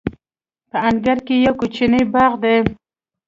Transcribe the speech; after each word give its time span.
په 0.69 0.77
انګړ 0.87 1.17
کې 1.27 1.35
یو 1.45 1.53
کوچنی 1.59 2.01
باغ 2.13 2.31
دی. 2.43 2.57